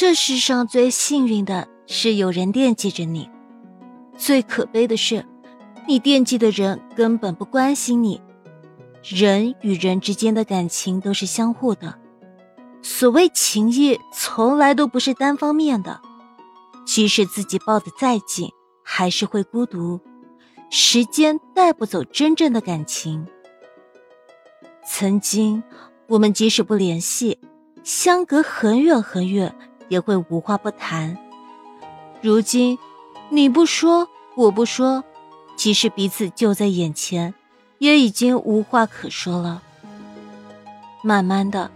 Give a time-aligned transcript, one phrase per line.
[0.00, 3.28] 这世上最幸运的是有人惦记着你，
[4.16, 5.26] 最可悲的是，
[5.86, 8.18] 你惦记的人根本不关心你。
[9.02, 11.98] 人与人之间的感情都是相互的，
[12.80, 16.00] 所谓情谊从来都不是单方面的。
[16.86, 18.48] 即使自己抱得再紧，
[18.82, 20.00] 还是会孤独。
[20.70, 23.26] 时间带不走真正的感情。
[24.86, 25.62] 曾经，
[26.06, 27.38] 我们即使不联系，
[27.84, 29.54] 相隔很远很远，
[29.90, 31.18] 也会无话不谈。
[32.22, 32.78] 如今，
[33.28, 35.04] 你不说，我不说，
[35.56, 37.34] 其实彼此就在眼前。
[37.80, 39.62] 也已经无话可说了。
[41.02, 41.70] 慢慢的，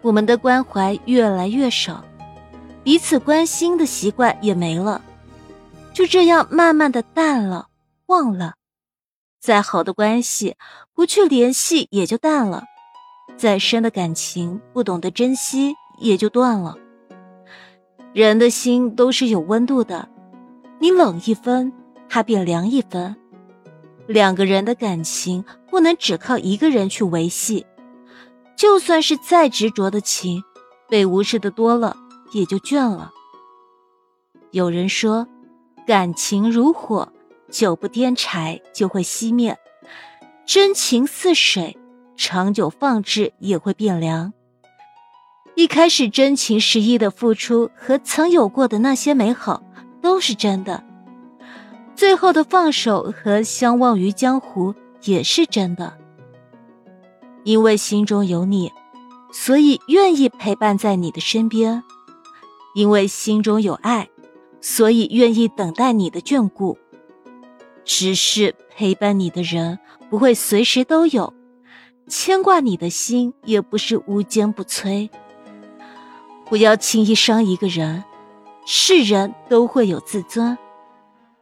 [0.00, 2.04] 我们的关怀越来越少，
[2.84, 5.02] 彼此关心的习惯也没了，
[5.92, 7.66] 就这样慢慢的淡了，
[8.06, 8.54] 忘了。
[9.40, 10.54] 再好的关系，
[10.94, 12.62] 不去联系也就淡了；
[13.36, 16.78] 再深的感情，不懂得珍惜也就断了。
[18.12, 20.08] 人的心都是有温度的，
[20.80, 21.72] 你冷一分，
[22.08, 23.14] 它便凉一分。
[24.08, 27.64] 两个人的感情不能只靠一个人去维系，
[28.56, 30.42] 就算是再执着的情，
[30.88, 31.96] 被无视的多了
[32.32, 33.12] 也就倦了。
[34.50, 35.28] 有人说，
[35.86, 37.12] 感情如火，
[37.48, 39.54] 久不添柴就会熄灭；
[40.44, 41.78] 真情似水，
[42.16, 44.32] 长久放置也会变凉。
[45.54, 49.62] 一开始真情实意的付出和曾有过的那些美好，
[50.00, 50.82] 都是真的。
[51.94, 55.98] 最后的放手和相忘于江湖也是真的，
[57.44, 58.72] 因为心中有你，
[59.32, 61.82] 所以愿意陪伴在你的身边；
[62.74, 64.08] 因为心中有爱，
[64.62, 66.78] 所以愿意等待你的眷顾。
[67.84, 71.34] 只是陪伴你的人不会随时都有，
[72.06, 75.10] 牵挂你的心也不是无坚不摧。
[76.50, 78.02] 不要轻易伤一个人，
[78.66, 80.58] 是人都会有自尊。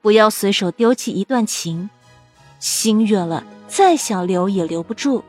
[0.00, 1.90] 不要随手丢弃一段情，
[2.58, 5.22] 心远了，再想留也留不住。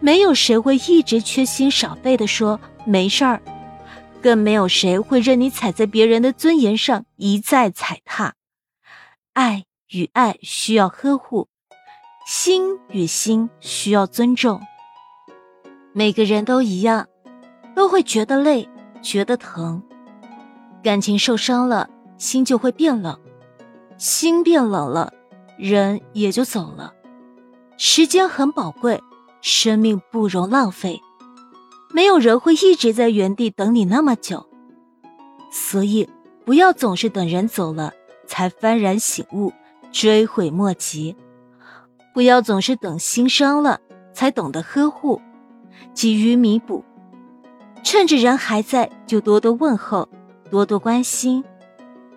[0.00, 3.40] 没有谁会一直缺心少肺的说没事儿，
[4.20, 8.34] 更没有谁会任你踩在别人的尊严上一再踩踏。
[9.32, 11.46] 爱与爱需要呵护，
[12.26, 14.60] 心与心需要尊重。
[15.92, 17.06] 每个人都一样，
[17.76, 18.68] 都会觉得累，
[19.02, 19.82] 觉得疼。
[20.82, 23.18] 感情受伤了，心就会变冷。
[23.98, 25.12] 心变冷了，
[25.56, 26.94] 人也就走了。
[27.76, 29.00] 时间很宝贵，
[29.40, 31.00] 生命不容浪费。
[31.92, 34.46] 没有人会一直在原地等你那么久，
[35.50, 36.08] 所以
[36.44, 37.92] 不要总是等人走了
[38.26, 39.52] 才幡然醒悟，
[39.92, 41.14] 追悔莫及。
[42.14, 43.78] 不要总是等心伤了
[44.12, 45.20] 才懂得呵护，
[45.94, 46.84] 急于弥补。
[47.82, 50.08] 趁着人还在，就多多问候，
[50.50, 51.44] 多多关心。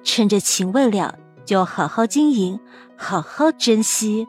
[0.03, 1.16] 趁着情未了。
[1.46, 2.59] 就好好经营，
[2.98, 4.26] 好好珍惜。